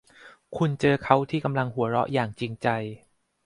[0.57, 2.67] คุณเจอเขาที่กำลังหัวเราะอย่างจริงใจ